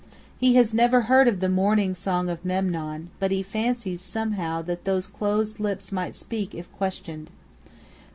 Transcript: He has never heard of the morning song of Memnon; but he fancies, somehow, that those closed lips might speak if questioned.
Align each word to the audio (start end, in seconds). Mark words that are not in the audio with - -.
He 0.39 0.55
has 0.55 0.73
never 0.73 1.01
heard 1.01 1.27
of 1.27 1.41
the 1.41 1.47
morning 1.47 1.93
song 1.93 2.27
of 2.27 2.43
Memnon; 2.43 3.11
but 3.19 3.29
he 3.29 3.43
fancies, 3.43 4.01
somehow, 4.01 4.63
that 4.63 4.83
those 4.83 5.05
closed 5.05 5.59
lips 5.59 5.91
might 5.91 6.15
speak 6.15 6.55
if 6.55 6.71
questioned. 6.73 7.29